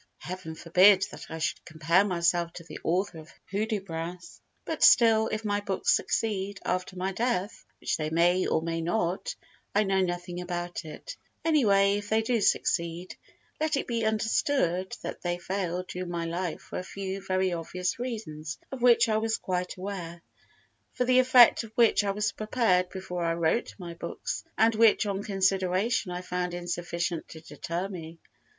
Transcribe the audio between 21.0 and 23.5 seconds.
the effect of which I was prepared before I